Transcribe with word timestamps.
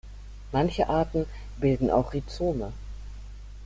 Manche 0.51 0.89
Arten 0.89 1.27
bilden 1.59 1.91
auch 1.91 2.13
Rhizome. 2.15 2.73